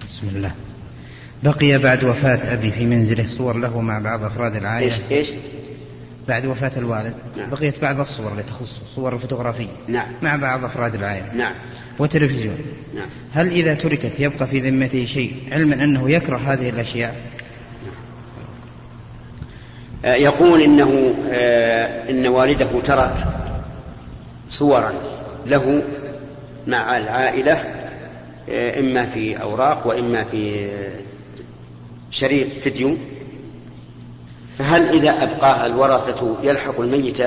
بسم 0.06 0.28
الله. 0.28 0.52
بقي 1.44 1.78
بعد 1.78 2.04
وفاة 2.04 2.54
أبي 2.54 2.72
في 2.72 2.86
منزله 2.86 3.28
صور 3.28 3.58
له 3.58 3.82
مع 3.82 4.00
بعض 4.00 4.24
أفراد 4.24 4.56
العائلة. 4.56 4.96
إيش؟ 4.96 5.30
إيش؟ 5.30 5.30
بعد 6.28 6.46
وفاة 6.46 6.72
الوالد. 6.78 7.14
نعم. 7.38 7.50
بقيت 7.50 7.82
بعض 7.82 8.00
الصور 8.00 8.32
اللي 8.32 8.44
تخص 8.44 8.82
صور 8.96 9.14
الفوتوغرافية. 9.14 9.72
نعم. 9.88 10.08
مع 10.22 10.36
بعض 10.36 10.64
أفراد 10.64 10.96
العائلة. 10.96 11.34
نعم. 11.34 11.54
وتلفزيون. 12.02 12.58
نعم. 12.96 13.08
هل 13.34 13.52
إذا 13.52 13.74
تركت 13.74 14.20
يبقى 14.20 14.48
في 14.48 14.60
ذمته 14.60 15.06
شيء 15.06 15.34
علما 15.52 15.74
أنه 15.74 16.12
يكره 16.12 16.38
هذه 16.38 16.70
الأشياء؟ 16.70 17.16
آه، 20.06 20.14
يقول 20.14 20.62
إنه 20.62 21.14
آه، 21.32 22.10
إن 22.10 22.28
والده 22.28 22.82
ترك 22.82 23.14
صورا 24.50 24.94
له 25.46 25.84
مع 26.68 26.98
العائلة 26.98 27.54
آه، 28.50 28.80
إما 28.80 29.06
في 29.06 29.42
أوراق 29.42 29.88
وإما 29.88 30.24
في 30.24 30.70
شريط 32.12 32.54
فيديو. 32.54 32.98
فهل 34.58 34.90
إذا 34.90 35.24
أبقاها 35.24 35.66
الورثة 35.66 36.38
يلحق 36.44 36.82
الميت 36.82 37.22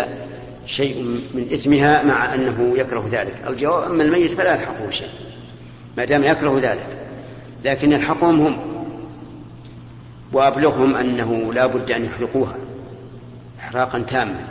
شيء 0.66 1.02
من 1.34 1.46
إثمها 1.52 2.02
مع 2.02 2.34
أنه 2.34 2.72
يكره 2.76 3.08
ذلك. 3.12 3.34
الجواب 3.46 3.90
أما 3.90 4.04
الميت 4.04 4.30
فلا 4.30 4.54
يلحقه 4.54 4.90
شيء 4.90 5.08
ما 5.96 6.04
دام 6.04 6.24
يكره 6.24 6.58
ذلك. 6.62 6.86
لكن 7.64 7.92
يلحقهم 7.92 8.40
هم. 8.40 8.74
وأبلغهم 10.32 10.94
أنه 10.94 11.52
لا 11.52 11.66
بد 11.66 11.90
أن 11.90 12.04
يحرقوها 12.04 12.56
إحراقا 13.60 13.98
تاما 13.98 14.44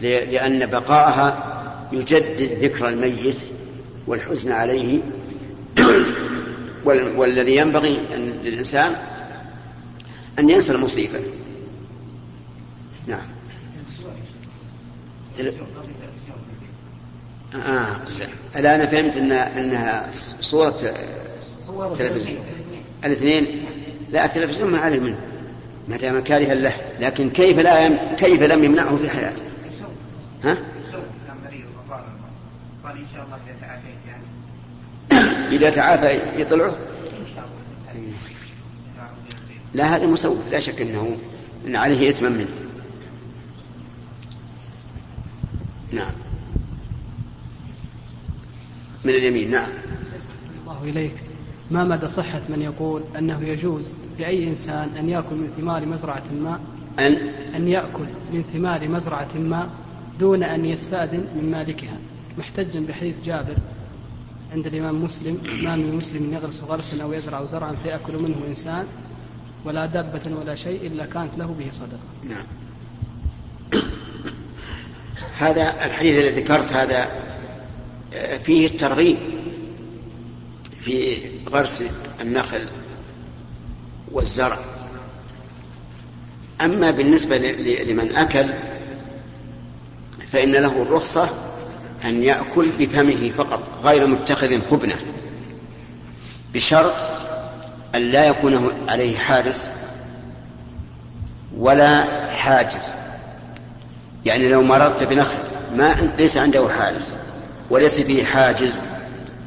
لأن 0.00 0.66
بقاءها 0.66 1.52
يجدد 1.92 2.64
ذكر 2.64 2.88
الميت 2.88 3.36
والحزن 4.06 4.52
عليه 4.52 5.00
والذي 7.16 7.56
ينبغي 7.56 8.00
للإنسان 8.44 8.96
أن 10.38 10.50
ينسى 10.50 10.72
المصيبة. 10.72 11.20
نعم. 13.06 13.26
آه 17.54 17.86
الآن 18.56 18.80
أنا 18.80 18.86
فهمت 18.86 19.16
أن 19.16 19.32
أنها 19.32 20.06
صورة 20.40 20.94
تلفزيون 21.98 22.44
الاثنين 23.04 23.64
لا 24.10 24.24
التلفزيون 24.24 24.70
ما 24.70 24.78
عليه 24.78 25.00
منه 25.00 25.18
ما 25.88 25.96
دام 25.96 26.20
كارها 26.20 26.54
له 26.54 26.76
لكن 27.00 27.30
كيف 27.30 27.58
لا 27.58 27.86
يم... 27.86 27.96
كيف 28.16 28.42
لم 28.42 28.64
يمنعه 28.64 28.96
في 28.96 29.10
حياته؟ 29.10 29.42
ها؟ 30.44 30.52
ان 30.52 30.58
شاء 33.14 33.24
الله 33.24 33.36
إذا 33.36 33.56
تعافيت 33.60 33.96
يعني 34.08 35.56
اذا 35.56 35.70
تعافى 35.70 36.40
يطلعه؟ 36.42 36.76
لا 39.74 39.96
هذا 39.96 40.06
مسوف 40.06 40.52
لا 40.52 40.60
شك 40.60 40.80
إنه 40.80 41.16
إن 41.66 41.76
عليه 41.76 42.10
اثما 42.10 42.28
منه 42.28 42.65
نعم. 45.92 46.12
من 49.04 49.10
اليمين 49.10 49.50
نعم. 49.50 49.70
الله 50.62 50.82
إليك. 50.82 51.14
ما 51.70 51.84
مدى 51.84 52.08
صحة 52.08 52.40
من 52.48 52.62
يقول 52.62 53.02
أنه 53.18 53.48
يجوز 53.48 53.94
لأي 54.18 54.48
إنسان 54.48 54.88
أن 54.98 55.08
يأكل 55.08 55.34
من 55.36 55.52
ثمار 55.56 55.86
مزرعة 55.86 56.24
ما؟ 56.32 56.60
أن؟ 56.98 57.12
أن 57.54 57.68
يأكل 57.68 58.06
من 58.32 58.42
ثمار 58.52 58.88
مزرعة 58.88 59.36
ما 59.36 59.70
دون 60.20 60.42
أن 60.42 60.64
يستأذن 60.64 61.26
من 61.36 61.50
مالكها. 61.50 61.98
محتجا 62.38 62.80
بحديث 62.80 63.24
جابر 63.24 63.56
عند 64.52 64.66
الإمام 64.66 65.04
مسلم. 65.04 65.38
ما 65.62 65.76
من 65.76 65.94
مسلم 65.94 66.32
يغرس 66.34 66.60
غرسا 66.60 67.02
أو 67.02 67.12
يزرع 67.12 67.44
زرعا 67.44 67.72
فيأكل 67.82 68.22
منه 68.22 68.36
إنسان 68.48 68.86
ولا 69.64 69.86
دابة 69.86 70.36
ولا 70.40 70.54
شيء 70.54 70.86
إلا 70.86 71.06
كانت 71.06 71.38
له 71.38 71.54
به 71.58 71.70
صدقة. 71.70 71.98
نعم. 72.28 72.46
هذا 75.38 75.74
الحديث 75.84 76.18
الذي 76.18 76.40
ذكرت 76.40 76.72
هذا 76.72 77.08
آه، 78.14 78.36
فيه 78.38 78.66
الترغيب 78.66 79.16
في 80.80 81.18
غرس 81.48 81.84
النخل 82.20 82.68
والزرع. 84.12 84.58
أما 86.60 86.90
بالنسبة 86.90 87.38
لمن 87.86 88.16
أكل 88.16 88.52
فإن 90.32 90.52
له 90.52 90.82
الرخصة 90.82 91.28
أن 92.04 92.22
يأكل 92.22 92.68
بفمه 92.78 93.30
فقط 93.30 93.62
غير 93.84 94.06
متخذ 94.06 94.62
خبنة 94.62 94.96
بشرط 96.54 96.94
أن 97.94 98.00
لا 98.00 98.24
يكون 98.24 98.72
عليه 98.88 99.18
حارس 99.18 99.68
ولا 101.56 102.04
حاجز. 102.36 103.05
يعني 104.26 104.48
لو 104.48 104.62
مررت 104.62 105.02
بنخل 105.02 105.38
ما 105.76 106.10
ليس 106.18 106.36
عنده 106.36 106.68
حارس 106.68 107.14
وليس 107.70 108.00
فيه 108.00 108.24
حاجز 108.24 108.78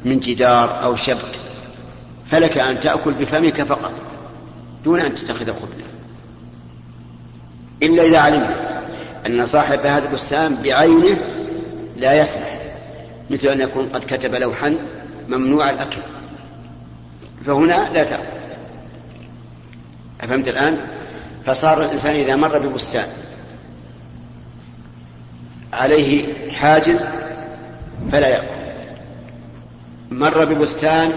من 0.04 0.20
جدار 0.20 0.82
أو 0.82 0.96
شبك 0.96 1.38
فلك 2.26 2.58
أن 2.58 2.80
تأكل 2.80 3.14
بفمك 3.14 3.62
فقط 3.62 3.92
دون 4.84 5.00
أن 5.00 5.14
تتخذ 5.14 5.46
خبنة 5.46 5.84
إلا 7.82 8.02
إذا 8.02 8.18
علمنا 8.18 8.82
أن 9.26 9.46
صاحب 9.46 9.78
هذا 9.78 10.08
البستان 10.08 10.54
بعينه 10.54 11.18
لا 11.96 12.14
يسمح 12.14 12.60
مثل 13.30 13.48
أن 13.48 13.60
يكون 13.60 13.88
قد 13.88 14.04
كتب 14.04 14.34
لوحا 14.34 14.76
ممنوع 15.28 15.70
الأكل. 15.70 16.00
فهنا 17.44 17.90
لا 17.92 18.04
تأكل. 18.04 18.22
أفهمت 20.20 20.48
الآن؟ 20.48 20.78
فصار 21.46 21.82
الإنسان 21.82 22.14
إذا 22.14 22.36
مر 22.36 22.58
ببستان 22.58 23.06
عليه 25.72 26.50
حاجز 26.52 27.04
فلا 28.12 28.28
يأكل. 28.28 28.60
مر 30.10 30.44
ببستان 30.44 31.12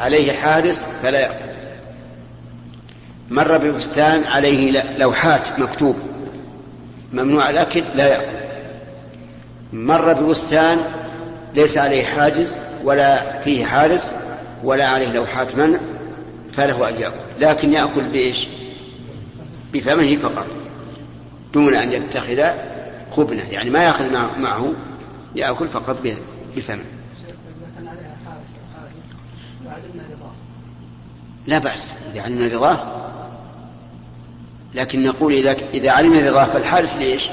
عليه 0.00 0.32
حارس 0.32 0.86
فلا 1.02 1.20
يأكل. 1.20 1.54
مر 3.30 3.58
ببستان 3.58 4.24
عليه 4.24 4.82
لوحات 4.98 5.58
مكتوب 5.58 5.96
ممنوع 7.12 7.50
الأكل 7.50 7.82
لا 7.94 8.08
يأكل. 8.08 8.44
مر 9.72 10.12
ببستان 10.12 10.78
ليس 11.54 11.78
عليه 11.78 12.04
حاجز 12.04 12.54
ولا 12.84 13.40
فيه 13.40 13.64
حارس 13.64 14.12
ولا 14.64 14.86
عليه 14.86 15.12
لوحات 15.12 15.56
منع 15.56 15.78
فله 16.52 16.88
أن 16.88 17.00
يأكل. 17.00 17.16
لكن 17.40 17.72
يأكل 17.72 18.04
بإيش؟ 18.04 18.46
بفمه 19.72 20.16
فقط 20.16 20.46
دون 21.54 21.74
أن 21.74 21.92
يتخذ 21.92 22.44
خبنة 23.16 23.42
يعني 23.50 23.70
ما 23.70 23.82
يأخذ 23.82 24.12
معه 24.38 24.72
يأكل 25.34 25.68
فقط 25.68 26.02
بفمه 26.56 26.84
لا 31.46 31.58
بأس 31.58 31.88
إذا 32.12 32.22
علمنا 32.22 32.54
رضاه 32.54 33.10
لكن 34.74 35.04
نقول 35.04 35.32
إذا 35.32 35.56
إذا 35.74 35.90
علمنا 35.90 36.30
رضاه 36.30 36.44
فالحارس 36.44 36.96
ليش؟ 36.96 37.28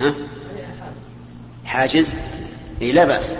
ها؟ 0.00 0.14
حاجز؟ 1.64 2.12
إيه 2.82 2.92
لا 2.92 3.04
بأس. 3.04 3.34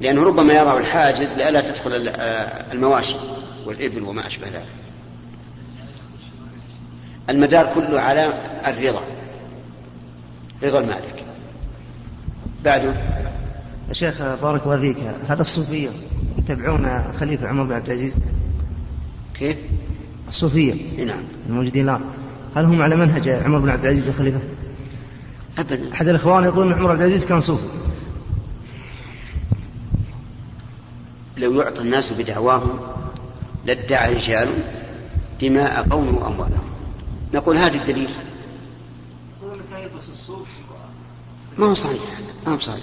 لأنه 0.00 0.22
ربما 0.22 0.52
يضع 0.52 0.78
الحاجز 0.78 1.34
لئلا 1.34 1.60
تدخل 1.60 1.90
المواشي 2.72 3.14
والإبل 3.66 4.02
وما 4.02 4.26
أشبه 4.26 4.46
ذلك. 4.46 4.66
المدار 7.28 7.74
كله 7.74 8.00
على 8.00 8.34
الرضا 8.66 9.02
رضا 10.62 10.80
المالك. 10.80 11.24
بعده 12.64 12.94
يا 13.88 13.92
شيخ 13.92 14.22
بارك 14.22 14.62
الله 14.64 14.80
فيك. 14.80 14.96
هذا 15.28 15.42
الصوفية 15.42 15.88
يتبعون 16.38 17.12
خليفة 17.12 17.48
عمر 17.48 17.64
بن 17.64 17.72
عبد 17.72 17.86
العزيز؟ 17.86 18.18
كيف؟ 19.34 19.56
الصوفية 20.28 21.04
نعم. 21.04 21.22
الموجودين 21.48 21.88
الآن. 21.88 22.00
هل 22.56 22.64
هم 22.64 22.82
على 22.82 22.96
منهج 22.96 23.28
عمر 23.28 23.58
بن 23.58 23.68
عبد 23.68 23.84
العزيز 23.84 24.08
الخليفة؟ 24.08 24.40
أبدا. 25.58 25.92
أحد 25.92 26.08
الإخوان 26.08 26.44
يقول 26.44 26.66
أن 26.66 26.72
عمر 26.72 26.84
بن 26.84 26.90
عبد 26.90 27.00
العزيز 27.00 27.24
كان 27.24 27.40
صوفي. 27.40 27.68
لو 31.36 31.60
يعطى 31.60 31.80
الناس 31.80 32.12
بدعواهم 32.12 32.78
لادعى 33.66 34.14
رجال 34.14 34.48
دماء 35.42 35.88
قوم 35.88 36.14
وأموالهم. 36.14 36.64
نقول 37.34 37.56
هذا 37.56 37.76
الدليل. 37.76 38.10
ما 41.58 41.66
هو 41.66 41.74
صحيح؟ 41.74 42.00
ما 42.46 42.54
هو 42.54 42.58
صحيح. 42.58 42.82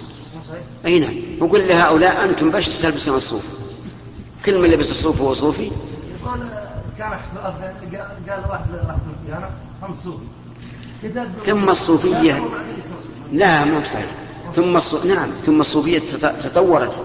أي 0.86 0.98
نعم. 0.98 1.14
وقل 1.40 1.68
لهؤلاء 1.68 2.24
أنتم 2.24 2.50
بش 2.50 2.68
تلبسون 2.68 3.16
الصوف. 3.16 3.42
كل 4.44 4.58
من 4.58 4.70
لبس 4.70 4.90
الصوف 4.90 5.20
هو 5.20 5.34
صوفي؟ 5.34 5.70
يقول 6.22 6.40
كان 6.98 7.10
قال 8.28 8.50
واحد 8.50 8.64
أنا 9.28 9.50
هم 9.82 9.94
صوفي. 9.94 10.24
ثم 11.46 11.68
الصوفية. 11.68 12.48
لا 13.32 13.64
ما 13.64 13.78
بصحيح 13.78 14.10
ثم 14.54 14.76
الصو... 14.76 15.04
نعم 15.04 15.30
ثم 15.46 15.60
الصوفية 15.60 15.98
تطورت. 16.44 17.04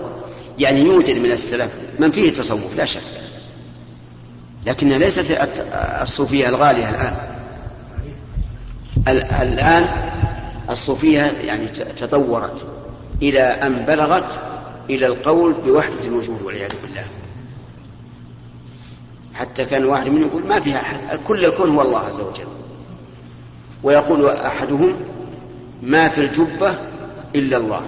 يعني 0.60 0.80
يوجد 0.80 1.18
من 1.18 1.32
السلف. 1.32 1.72
من 2.00 2.12
فيه 2.12 2.34
تصوف 2.34 2.76
لا 2.78 2.86
شك. 2.86 3.02
لكنها 4.66 4.98
ليست 4.98 5.26
الصوفية 6.02 6.50
الغالية 6.50 6.90
الآن. 6.90 7.33
الآن 9.08 9.88
الصوفية 10.70 11.22
يعني 11.22 11.68
تطورت 11.98 12.66
إلى 13.22 13.42
أن 13.42 13.86
بلغت 13.86 14.40
إلى 14.90 15.06
القول 15.06 15.54
بوحدة 15.54 16.06
الوجود 16.06 16.42
والعياذ 16.42 16.72
بالله. 16.84 17.04
حتى 19.34 19.66
كان 19.66 19.86
واحد 19.86 20.08
منهم 20.08 20.28
يقول 20.28 20.48
ما 20.48 20.60
فيها 20.60 21.16
كل 21.28 21.46
الكون 21.46 21.70
هو 21.70 21.82
الله 21.82 22.00
عز 22.00 22.22
وجل. 22.22 22.48
ويقول 23.84 24.30
أحدهم 24.30 24.96
ما 25.82 26.10
في 26.10 26.22
الجبة 26.22 26.78
إلا 27.36 27.58
الله. 27.58 27.82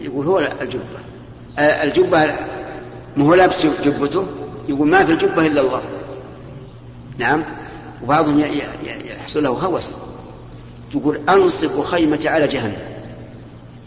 يقول 0.00 0.26
هو 0.26 0.38
الجبة. 0.38 0.98
الجبة 1.58 2.34
ما 3.16 3.24
هو 3.24 3.34
لابس 3.34 3.66
جبته؟ 3.84 4.26
يقول 4.68 4.88
ما 4.88 5.04
في 5.04 5.12
الجبة 5.12 5.46
إلا 5.46 5.60
الله. 5.60 5.82
نعم. 7.18 7.44
وبعضهم 8.02 8.40
يحصل 9.04 9.42
له 9.42 9.50
هوس. 9.50 9.96
تقول 10.90 11.20
أنصب 11.28 11.82
خيمتي 11.82 12.28
على 12.28 12.46
جهنم. 12.46 12.76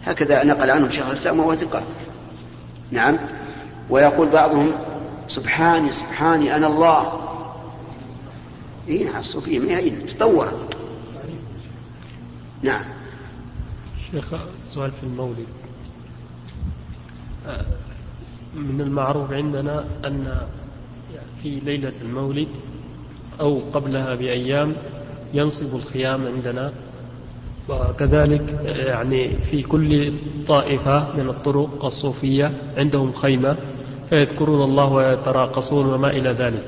هكذا 0.05 0.43
نقل 0.43 0.71
عنهم 0.71 0.89
شيخ 0.89 1.07
الإسلام 1.07 1.39
وهو 1.39 1.55
ثقة. 1.55 1.83
نعم. 2.91 3.17
ويقول 3.89 4.29
بعضهم 4.29 4.71
سبحاني 5.27 5.91
سبحاني 5.91 6.55
أنا 6.55 6.67
الله. 6.67 7.21
اي 8.89 9.03
نعم 9.03 9.19
الصوفية 9.19 9.59
من 9.59 9.69
هي 9.69 9.89
تطورت. 9.89 10.77
نعم. 12.61 12.83
شيخ 14.11 14.33
السؤال 14.55 14.91
في 14.91 15.03
المولد. 15.03 15.47
من 18.55 18.81
المعروف 18.81 19.31
عندنا 19.33 19.85
أن 20.05 20.47
في 21.43 21.59
ليلة 21.59 21.93
المولد 22.01 22.47
أو 23.41 23.59
قبلها 23.73 24.15
بأيام 24.15 24.73
ينصب 25.33 25.75
الخيام 25.75 26.21
عندنا. 26.35 26.71
وكذلك 27.69 28.59
يعني 28.65 29.29
في 29.29 29.61
كل 29.61 30.11
طائفة 30.47 31.07
من 31.17 31.29
الطرق 31.29 31.85
الصوفية 31.85 32.51
عندهم 32.77 33.11
خيمة 33.11 33.55
فيذكرون 34.09 34.69
الله 34.69 34.93
ويتراقصون 34.93 35.93
وما 35.93 36.09
إلى 36.09 36.29
ذلك. 36.29 36.63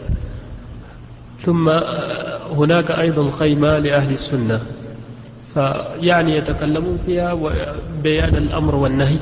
ثم 1.39 1.69
هناك 2.51 2.91
أيضا 2.91 3.29
خيمة 3.29 3.77
لأهل 3.77 4.13
السنة. 4.13 4.61
فيعني 5.53 6.35
يتكلمون 6.35 6.97
فيها 7.05 7.37
بيان 8.03 8.35
الأمر 8.35 8.75
والنهي. 8.75 9.17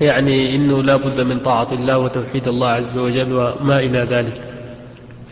يعني 0.00 0.56
إنه 0.56 0.82
لا 0.82 0.96
بد 0.96 1.20
من 1.20 1.38
طاعة 1.38 1.72
الله 1.72 1.98
وتوحيد 1.98 2.48
الله 2.48 2.68
عز 2.68 2.98
وجل 2.98 3.32
وما 3.32 3.76
إلى 3.76 3.98
ذلك. 3.98 4.57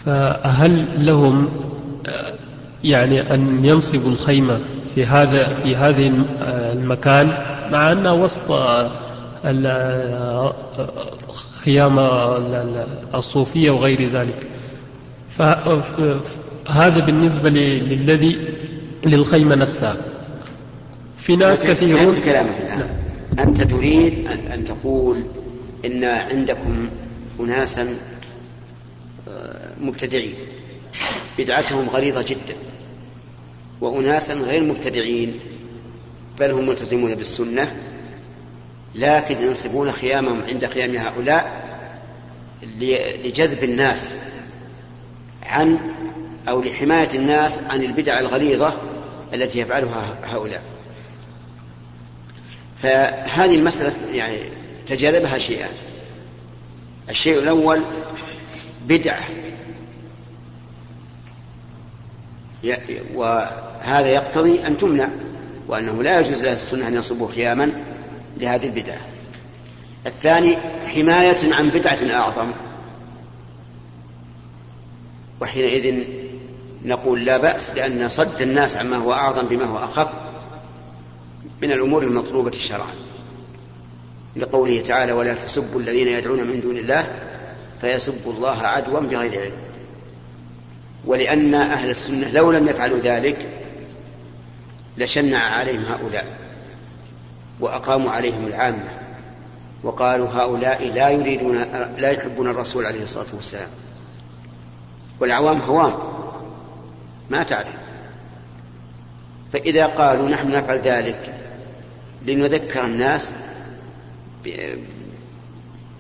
فهل 0.05 0.87
لهم 0.99 1.49
يعني 2.85 3.35
أن 3.35 3.65
ينصبوا 3.65 4.11
الخيمة 4.11 4.61
في 4.95 5.07
هذا 5.07 5.55
في 5.55 5.77
هذه 5.77 6.13
المكان 6.73 7.27
مع 7.73 7.93
أنها 7.93 8.13
وسط 8.13 8.53
خيام 11.65 11.99
الصوفية 13.15 13.71
وغير 13.71 14.11
ذلك. 14.13 14.47
فهذا 15.29 17.05
بالنسبة 17.05 17.51
للذي 17.51 18.39
للخيمة 19.07 19.55
نفسها. 19.55 19.97
في 21.17 21.37
ناس 21.37 21.63
كثيرون 21.63 22.17
كلامك 22.17 22.57
الآن. 22.61 22.79
نعم. 22.79 23.49
أنت 23.49 23.63
تريد 23.63 24.27
أن 24.55 24.65
تقول 24.65 25.25
إن 25.85 26.05
عندكم 26.05 26.89
أناسا 27.41 27.87
مبتدعين. 29.81 30.35
بدعتهم 31.39 31.89
غليظة 31.89 32.23
جدا. 32.23 32.57
وأناسا 33.81 34.35
غير 34.35 34.63
مبتدعين 34.63 35.41
بل 36.39 36.51
هم 36.51 36.67
ملتزمون 36.67 37.15
بالسنة 37.15 37.77
لكن 38.95 39.43
ينصبون 39.43 39.93
خيامهم 39.93 40.43
عند 40.43 40.67
خيام 40.67 40.97
هؤلاء 40.97 41.67
لجذب 43.25 43.65
الناس 43.65 44.15
عن 45.43 45.79
أو 46.49 46.63
لحماية 46.63 47.09
الناس 47.15 47.59
عن 47.59 47.83
البدع 47.83 48.19
الغليظة 48.19 48.75
التي 49.35 49.59
يفعلها 49.59 50.19
هؤلاء. 50.25 50.63
فهذه 52.83 53.55
المسألة 53.55 53.93
يعني 54.15 54.39
تجاذبها 54.87 55.39
شيئان 55.39 55.73
الشيء 57.09 57.39
الأول 57.39 57.85
بدعة. 58.87 59.29
وهذا 63.15 64.09
يقتضي 64.09 64.67
أن 64.67 64.79
تمنع 64.79 65.09
وأنه 65.69 66.03
لا 66.03 66.21
يجوز 66.21 66.43
لأهل 66.43 66.55
السنة 66.55 66.89
أن 66.89 66.95
ينصبوا 66.95 67.29
خياما 67.29 67.73
لهذه 68.37 68.67
البدعة. 68.67 69.01
الثاني 70.07 70.57
حماية 70.87 71.55
عن 71.55 71.71
بدعة 71.71 71.99
أعظم. 72.15 72.53
وحينئذ 75.41 76.05
نقول 76.85 77.25
لا 77.25 77.37
بأس 77.37 77.75
لأن 77.75 78.09
صد 78.09 78.43
الناس 78.43 78.77
عما 78.77 78.97
هو 78.97 79.13
أعظم 79.13 79.47
بما 79.47 79.65
هو 79.65 79.79
أخف 79.79 80.09
من 81.63 81.73
الأمور 81.73 82.03
المطلوبة 82.03 82.51
شرعا 82.51 82.95
لقوله 84.37 84.81
تعالى 84.81 85.13
ولا 85.13 85.35
تسبوا 85.35 85.81
الذين 85.81 86.09
يدعون 86.09 86.45
من 86.45 86.61
دون 86.61 86.77
الله 86.77 87.07
فيسبوا 87.81 88.33
الله 88.33 88.63
عدوا 88.63 89.01
بغير 89.01 89.41
علم. 89.41 89.66
ولأن 91.07 91.55
أهل 91.55 91.91
السنة 91.91 92.31
لو 92.31 92.53
لم 92.53 92.69
يفعلوا 92.69 92.99
ذلك 92.99 93.49
لشنع 94.97 95.39
عليهم 95.39 95.85
هؤلاء 95.85 96.27
وأقاموا 97.61 98.11
عليهم 98.11 98.47
العامة 98.47 98.89
وقالوا 99.83 100.29
هؤلاء 100.29 100.89
لا 100.89 101.09
يريدون 101.09 101.57
لا 101.99 102.11
يحبون 102.11 102.49
الرسول 102.49 102.87
عليه 102.87 103.03
الصلاة 103.03 103.27
والسلام. 103.35 103.69
والعوام 105.21 105.61
هوام 105.61 105.93
ما 107.31 107.43
تعرف. 107.43 107.77
فإذا 109.53 109.87
قالوا 109.87 110.29
نحن 110.29 110.51
نفعل 110.51 110.79
ذلك 110.79 111.35
لنذكر 112.27 112.85
الناس 112.85 113.33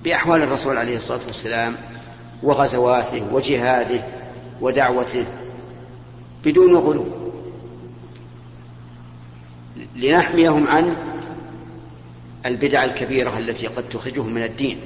بأحوال 0.05 0.42
الرسول 0.42 0.77
عليه 0.77 0.97
الصلاة 0.97 1.21
والسلام 1.27 1.77
وغزواته 2.42 3.27
وجهاده 3.33 4.03
ودعوته 4.61 5.25
بدون 6.45 6.77
غلو. 6.77 7.07
لنحميهم 9.97 10.69
عن 10.69 10.97
البدع 12.47 12.85
الكبيرة 12.85 13.38
التي 13.38 13.66
قد 13.66 13.88
تخرجهم 13.88 14.35
من 14.35 14.42
الدين. 14.42 14.79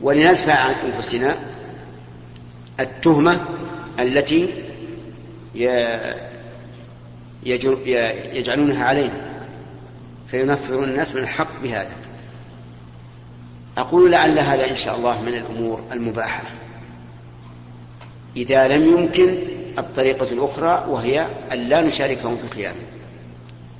ولندفع 0.00 0.54
عن 0.54 0.74
أنفسنا 0.74 1.36
التهمة 2.80 3.44
التي 4.00 4.64
يجعلونها 8.32 8.84
علينا. 8.84 9.42
فينفرون 10.28 10.84
الناس 10.84 11.14
من 11.14 11.22
الحق 11.22 11.62
بهذا. 11.62 11.96
أقول 13.78 14.10
لعل 14.12 14.38
هذا 14.38 14.70
إن 14.70 14.76
شاء 14.76 14.96
الله 14.96 15.22
من 15.22 15.34
الأمور 15.34 15.82
المباحة. 15.92 16.42
إذا 18.36 18.68
لم 18.68 18.86
يمكن 18.86 19.38
الطريقة 19.78 20.32
الأخرى 20.32 20.84
وهي 20.88 21.26
أن 21.52 21.58
لا 21.58 21.80
نشاركهم 21.80 22.36
في 22.36 22.44
القيامة 22.44 22.78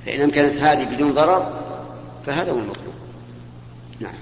فإن 0.05 0.21
أمكنت 0.21 0.57
هذه 0.57 0.83
بدون 0.83 1.13
ضرر 1.13 1.67
فهذا 2.25 2.51
هو 2.51 2.59
المطلوب. 2.59 2.93
نعم. 3.99 4.13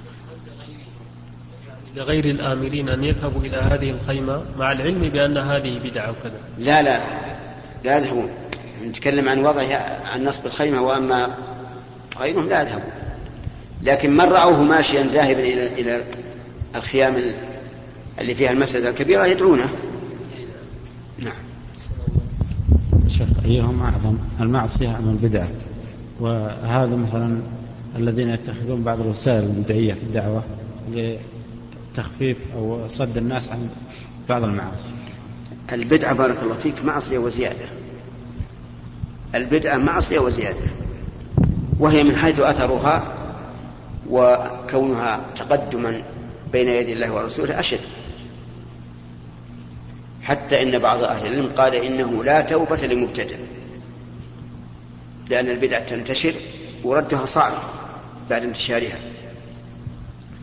لغير 1.96 2.26
الآمرين 2.26 2.90
أن 2.90 3.04
يذهبوا 3.04 3.42
إلى 3.42 3.58
هذه 3.58 3.92
الخيمة 3.92 4.44
مع 4.58 4.72
العلم 4.72 5.00
بأن 5.00 5.38
هذه 5.38 5.80
بدعة 5.80 6.12
وكذا. 6.12 6.40
لا 6.58 6.82
لا 6.82 7.00
لا 7.84 7.98
يذهبون. 7.98 8.30
نتكلم 8.84 9.30
عن 9.30 9.46
وضع 9.46 9.64
عن 10.06 10.24
نصب 10.24 10.46
الخيمة 10.46 10.82
وأما 10.82 11.36
غيرهم 12.20 12.50
لا 12.50 12.62
يذهبون. 12.62 12.92
لكن 13.82 14.12
من 14.12 14.26
رأوه 14.26 14.64
ماشيا 14.64 15.04
ذاهبا 15.04 15.40
إلى 15.40 15.68
إلى 15.68 16.04
الخيام 16.76 17.16
اللي 18.20 18.36
فيها 18.36 18.52
المفسدة 18.52 18.90
الكبيرة 18.90 19.26
يدعونه. 19.26 19.70
نعم. 21.20 21.34
شيخ 23.08 23.28
أيهما 23.46 23.86
أعظم؟ 23.86 24.18
المعصية 24.42 24.98
أم 24.98 25.10
البدعة؟ 25.10 25.48
وهذا 26.20 26.96
مثلا 26.96 27.38
الذين 27.96 28.30
يتخذون 28.30 28.84
بعض 28.84 29.02
الوسائل 29.02 29.44
البدعية 29.44 29.94
في 29.94 30.04
الدعوة 30.04 30.44
لتخفيف 30.92 32.38
أو 32.56 32.88
صد 32.88 33.18
الناس 33.18 33.50
عن 33.50 33.70
بعض 34.30 34.44
المعاصي. 34.44 34.92
البدعة 35.74 36.14
بارك 36.14 36.44
الله 36.44 36.56
فيك 36.56 36.86
معصية 36.86 37.18
وزيادة. 37.18 37.66
البدعة 39.36 39.78
معصية 39.78 40.20
وزيادة. 40.20 40.70
وهي 41.80 42.04
من 42.04 42.16
حيث 42.16 42.40
أثرها 42.40 43.04
وكونها 44.10 45.20
تقدما 45.36 46.04
بين 46.52 46.70
يدي 46.70 46.94
الله 46.94 47.14
ورسوله 47.14 47.60
أشد. 47.60 47.80
حتى 50.26 50.64
إن 50.64 50.80
بعض 50.80 51.04
أهل 51.04 51.28
العلم 51.28 51.52
قال 51.58 51.76
إنه 51.76 52.24
لا 52.24 52.42
توبة 52.42 52.78
لمبتدع 52.78 53.36
لأن 55.30 55.50
البدع 55.50 55.80
تنتشر 55.80 56.34
وردها 56.84 57.26
صعب 57.26 57.54
بعد 58.30 58.44
انتشارها. 58.44 58.98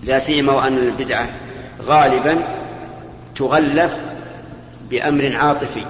لا 0.02 0.18
سيما 0.18 0.52
وأن 0.52 0.78
البدعة 0.78 1.30
غالبا 1.82 2.38
تغلف 3.34 3.98
بأمر 4.90 5.36
عاطفي. 5.36 5.84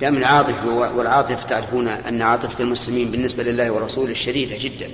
بأمر 0.00 0.24
عاطفي 0.24 0.68
والعاطفة 0.68 1.48
تعرفون 1.48 1.88
أن 1.88 2.22
عاطفة 2.22 2.64
المسلمين 2.64 3.10
بالنسبة 3.10 3.42
لله 3.42 3.70
ورسوله 3.70 4.14
شديدة 4.14 4.56
جدا. 4.58 4.90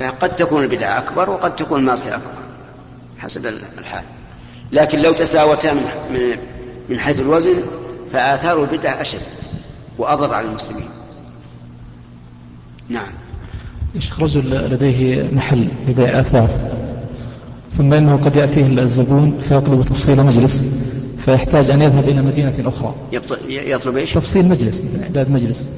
فقد 0.00 0.36
تكون 0.36 0.62
البدعة 0.62 0.98
أكبر 0.98 1.30
وقد 1.30 1.56
تكون 1.56 1.80
المعصية 1.80 2.16
أكبر 2.16 2.32
حسب 3.18 3.46
الحال. 3.46 4.04
لكن 4.72 4.98
لو 4.98 5.12
تساوتا 5.12 5.72
من 5.72 5.82
من 6.88 6.98
حيث 6.98 7.20
الوزن 7.20 7.62
فآثار 8.12 8.64
البدع 8.64 9.00
أشد 9.00 9.20
وأضر 9.98 10.34
على 10.34 10.46
المسلمين. 10.46 10.88
نعم. 12.88 13.06
شيخ 13.98 14.20
رجل 14.20 14.50
لديه 14.50 15.30
محل 15.32 15.68
لبيع 15.88 16.20
أثاث 16.20 16.56
ثم 17.70 17.92
إنه 17.92 18.16
قد 18.16 18.36
يأتيه 18.36 18.66
الزبون 18.66 19.38
فيطلب 19.40 19.82
تفصيل 19.82 20.24
مجلس 20.24 20.64
فيحتاج 21.18 21.70
أن 21.70 21.82
يذهب 21.82 22.08
إلى 22.08 22.22
مدينة 22.22 22.54
أخرى. 22.58 22.94
يطلب 23.48 23.96
إيش؟ 23.96 24.14
تفصيل 24.14 24.48
مجلس 24.48 24.82
إعداد 25.02 25.30
مجلس. 25.30 25.68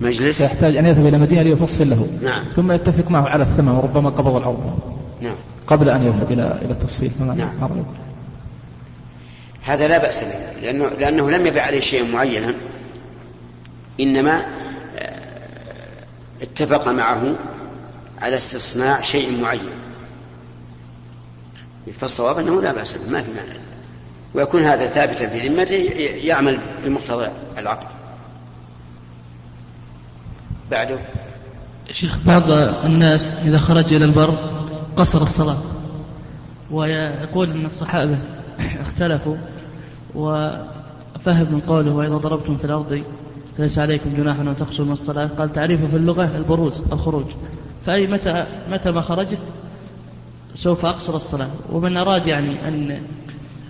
مجلس؟ 0.00 0.38
فيحتاج 0.42 0.76
أن 0.76 0.86
يذهب 0.86 1.06
إلى 1.06 1.18
مدينة 1.18 1.42
ليفصل 1.42 1.90
له. 1.90 2.06
نعم. 2.22 2.44
ثم 2.56 2.72
يتفق 2.72 3.10
معه 3.10 3.28
على 3.28 3.42
الثمن 3.42 3.68
وربما 3.68 4.10
قبض 4.10 4.36
العرض. 4.36 4.78
نعم. 5.20 5.34
قبل 5.66 5.88
أن 5.88 6.02
يذهب 6.02 6.32
إلى 6.32 6.58
إلى 6.62 6.72
التفصيل. 6.72 7.10
نعم. 7.20 7.48
هذا 9.66 9.88
لا 9.88 9.98
بأس 9.98 10.24
به 10.24 10.60
لأنه, 10.62 10.88
لأنه 10.88 11.30
لم 11.30 11.46
يبع 11.46 11.62
عليه 11.62 11.80
شيئا 11.80 12.04
معينا 12.04 12.54
إنما 14.00 14.46
اتفق 16.42 16.88
معه 16.88 17.34
على 18.22 18.36
استصناع 18.36 19.00
شيء 19.00 19.40
معين. 19.40 19.60
فالصواب 22.00 22.38
أنه 22.38 22.62
لا 22.62 22.72
بأس 22.72 22.92
به 22.92 23.10
ما 23.10 23.22
في 23.22 23.30
مانع. 23.30 23.56
ويكون 24.34 24.62
هذا 24.62 24.86
ثابتا 24.86 25.28
في 25.28 25.48
ذمته 25.48 25.74
يعمل 26.24 26.60
بمقتضى 26.84 27.28
العقد. 27.58 27.86
بعده. 30.70 30.98
شيخ 31.92 32.18
بعض 32.18 32.50
الناس 32.84 33.26
إذا 33.26 33.58
خرج 33.58 33.94
إلى 33.94 34.04
البر 34.04 34.38
قصر 34.96 35.22
الصلاة 35.22 35.58
ويقول 36.70 37.50
أن 37.50 37.66
الصحابة 37.66 38.18
اختلفوا 38.80 39.36
وفهم 40.16 41.52
من 41.52 41.60
قوله 41.66 41.94
وإذا 41.94 42.16
ضربتم 42.16 42.56
في 42.56 42.64
الأرض 42.64 43.02
فليس 43.58 43.78
عليكم 43.78 44.14
جناح 44.16 44.40
أن 44.40 44.56
تقصروا 44.56 44.86
من 44.86 44.92
الصلاة. 44.92 45.30
قال 45.38 45.52
تعريفه 45.52 45.86
في 45.86 45.96
اللغة 45.96 46.36
البروز 46.36 46.82
الخروج. 46.92 47.24
فأي 47.86 48.06
متى 48.06 48.46
متى 48.70 48.90
ما 48.90 49.00
خرجت 49.00 49.38
سوف 50.54 50.86
أقصر 50.86 51.16
الصلاة. 51.16 51.50
ومن 51.72 51.96
أراد 51.96 52.26
يعني 52.26 52.68
أن 52.68 53.02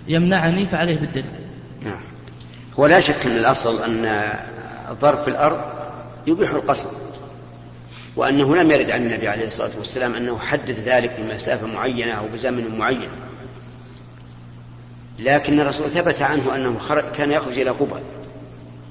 يمنعني 0.07 0.65
فعليه 0.65 0.99
بالدليل. 0.99 1.31
نعم. 1.83 2.01
هو 2.79 2.85
لا 2.85 2.99
شك 2.99 3.25
أن 3.25 3.37
الأصل 3.37 3.83
أن 3.83 4.21
الضرب 4.91 5.21
في 5.21 5.27
الأرض 5.27 5.59
يبيح 6.27 6.51
القصر 6.51 6.89
وأنه 8.15 8.55
لم 8.55 8.71
يرد 8.71 8.89
عن 8.89 9.01
النبي 9.01 9.27
عليه 9.27 9.47
الصلاة 9.47 9.71
والسلام 9.77 10.15
أنه 10.15 10.37
حدد 10.37 10.75
ذلك 10.85 11.19
بمسافة 11.19 11.67
معينة 11.67 12.11
أو 12.11 12.27
بزمن 12.33 12.77
معين. 12.77 13.09
لكن 15.19 15.59
الرسول 15.59 15.91
ثبت 15.91 16.21
عنه 16.21 16.55
أنه 16.55 16.79
خرج 16.79 17.03
كان 17.03 17.31
يخرج 17.31 17.59
إلى 17.59 17.69
قبى 17.69 18.01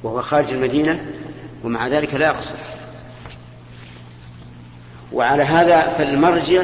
وهو 0.03 0.23
خارج 0.23 0.53
المدينة 0.53 1.07
ومع 1.65 1.89
ذلك 1.89 2.15
لا 2.15 2.27
يقصر. 2.27 2.55
وعلى 5.13 5.43
هذا 5.43 5.89
فالمرجع 5.89 6.63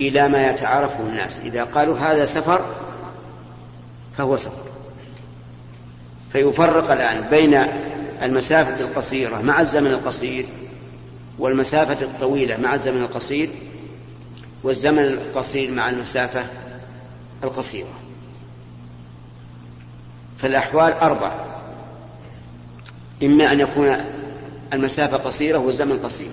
إلى 0.00 0.28
ما 0.28 0.50
يتعارفه 0.50 1.00
الناس. 1.00 1.38
إذا 1.38 1.64
قالوا 1.64 1.98
هذا 1.98 2.26
سفر 2.26 2.60
فهو 4.18 4.36
سفر. 4.36 4.64
فيفرق 6.32 6.92
الآن 6.92 7.20
بين 7.30 7.66
المسافة 8.22 8.80
القصيرة 8.80 9.40
مع 9.42 9.60
الزمن 9.60 9.90
القصير 9.90 10.46
والمسافة 11.38 12.04
الطويلة 12.04 12.56
مع 12.56 12.74
الزمن 12.74 13.02
القصير 13.02 13.50
والزمن 14.62 15.04
القصير 15.04 15.70
مع 15.70 15.90
المسافة 15.90 16.46
القصيرة. 17.44 17.94
فالأحوال 20.44 20.92
أربع. 20.92 21.32
إما 23.22 23.52
أن 23.52 23.60
يكون 23.60 23.96
المسافة 24.72 25.16
قصيرة 25.16 25.58
والزمن 25.58 25.98
قصير. 25.98 26.28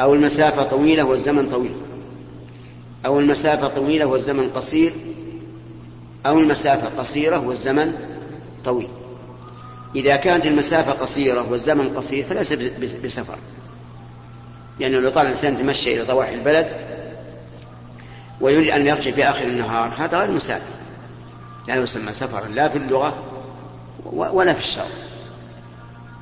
أو 0.00 0.14
المسافة 0.14 0.62
طويلة 0.62 1.04
والزمن 1.04 1.50
طويل. 1.50 1.76
أو 3.06 3.20
المسافة 3.20 3.68
طويلة 3.68 4.06
والزمن 4.06 4.50
قصير. 4.50 4.92
أو 6.26 6.38
المسافة 6.38 6.98
قصيرة 6.98 7.46
والزمن 7.46 7.92
طويل. 8.64 8.88
إذا 9.96 10.16
كانت 10.16 10.46
المسافة 10.46 10.92
قصيرة 10.92 11.50
والزمن 11.50 11.96
قصير 11.96 12.24
فليس 12.24 12.52
بسفر. 13.04 13.38
يعني 14.80 14.94
لو 14.94 15.10
طال 15.10 15.22
الإنسان 15.22 15.52
يتمشى 15.52 15.94
إلى 15.94 16.02
ضواحي 16.02 16.34
البلد 16.34 16.66
ويريد 18.40 18.70
أن 18.70 18.86
يرجع 18.86 19.10
في 19.10 19.24
آخر 19.24 19.44
النهار 19.44 19.92
هذا 19.98 20.18
غير 20.18 20.30
مسافر. 20.30 20.85
لا 21.68 21.74
يسمى 21.74 22.14
سفرا 22.14 22.48
لا 22.48 22.68
في 22.68 22.78
اللغة 22.78 23.22
ولا 24.12 24.52
في 24.52 24.60
الشرع. 24.60 24.86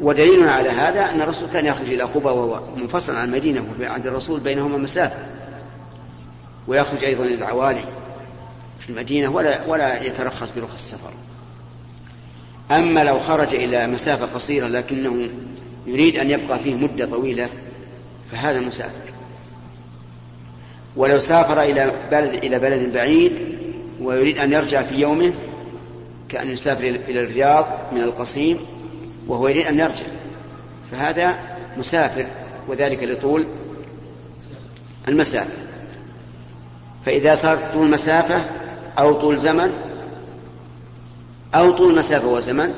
ودليلنا 0.01 0.53
على 0.53 0.69
هذا 0.69 1.11
أن 1.11 1.21
الرسول 1.21 1.49
كان 1.53 1.67
يخرج 1.67 1.87
إلى 1.87 2.03
قبى 2.03 2.27
وهو 2.27 2.61
منفصل 2.77 3.17
عن 3.17 3.29
المدينة 3.29 3.65
عند 3.81 4.07
الرسول 4.07 4.41
بينهما 4.41 4.79
مسافة. 4.79 5.19
ويخرج 6.69 7.05
أيضا 7.05 7.25
إلى 7.25 7.35
العوالي 7.35 7.85
في 8.79 8.91
المدينة 8.91 9.31
ولا 9.31 9.67
ولا 9.67 10.03
يترخص 10.03 10.51
برخص 10.57 10.75
السفر. 10.75 11.11
أما 12.71 13.05
لو 13.05 13.19
خرج 13.19 13.55
إلى 13.55 13.87
مسافة 13.87 14.27
قصيرة 14.35 14.67
لكنه 14.67 15.29
يريد 15.87 16.17
أن 16.17 16.31
يبقى 16.31 16.59
فيه 16.59 16.75
مدة 16.75 17.07
طويلة 17.07 17.49
فهذا 18.33 18.61
مسافر. 18.61 19.15
ولو 20.97 21.19
سافر 21.19 21.63
إلى 21.63 21.93
بلد 22.11 22.35
إلى 22.35 22.59
بلد 22.59 22.93
بعيد 22.93 23.54
ويريد 24.01 24.39
أن 24.39 24.53
يرجع 24.53 24.83
في 24.83 24.95
يومه 24.95 25.35
كأن 26.29 26.51
يسافر 26.51 26.85
إلى 26.85 27.21
الرياض 27.21 27.67
من 27.93 28.01
القصيم 28.01 28.59
وهو 29.27 29.49
يريد 29.49 29.67
أن 29.67 29.79
يرجع. 29.79 30.05
فهذا 30.91 31.35
مسافر 31.77 32.27
وذلك 32.69 33.03
لطول 33.03 33.47
المسافة. 35.09 35.53
فإذا 37.07 37.35
صارت 37.35 37.73
طول 37.73 37.91
مسافة 37.91 38.45
أو 38.99 39.21
طول 39.21 39.39
زمن 39.39 39.73
أو 41.55 41.73
طول 41.73 41.99
مسافة 41.99 42.27
وزمن 42.27 42.75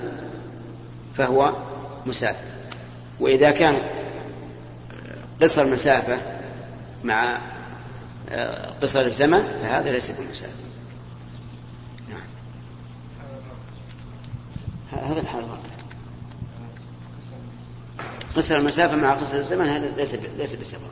فهو 1.16 1.52
مسافر. 2.06 2.46
وإذا 3.20 3.50
كان 3.50 3.76
قصر 5.42 5.66
مسافة 5.66 6.18
مع 7.04 7.38
آه، 8.30 8.70
قصر 8.82 9.00
الزمن 9.00 9.42
فهذا 9.62 9.90
ليس 9.90 10.10
بمسافر 10.10 10.52
هذا 15.02 15.20
الحال 15.20 15.44
قصر 18.36 18.56
المسافة 18.56 18.96
مع 18.96 19.14
قصر 19.14 19.36
الزمن 19.36 19.66
هذا 19.66 19.96
ليس 19.96 20.14
ليس 20.38 20.54
بسفر 20.54 20.90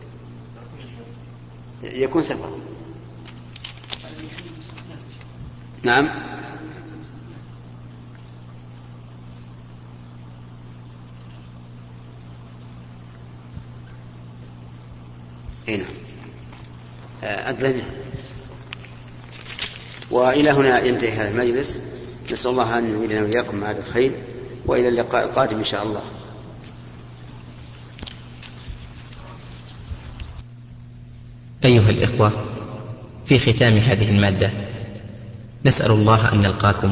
يكون 1.83 2.23
سفر 2.23 2.59
نعم. 5.83 6.09
اي 15.69 15.77
نعم. 15.77 15.87
أذن 17.23 17.83
وإلى 20.11 20.51
هنا 20.51 20.81
ينتهي 20.81 21.13
هذا 21.13 21.29
المجلس. 21.29 21.81
نسأل 22.33 22.51
الله 22.51 22.79
أن 22.79 22.91
يعيننا 22.91 23.23
وإياكم 23.23 23.57
مع 23.57 23.71
هذا 23.71 23.79
الخير 23.79 24.13
وإلى 24.67 24.89
اللقاء 24.89 25.25
القادم 25.25 25.59
إن 25.59 25.65
شاء 25.65 25.83
الله. 25.83 26.03
أيها 31.65 31.91
الإخوة 31.91 32.33
في 33.27 33.39
ختام 33.39 33.77
هذه 33.77 34.11
المادة 34.11 34.51
نسأل 35.65 35.91
الله 35.91 36.33
أن 36.33 36.43
نلقاكم. 36.43 36.83